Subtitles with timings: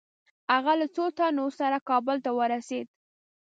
[0.53, 2.87] هغه له څو تنو سره کابل ته ورسېد.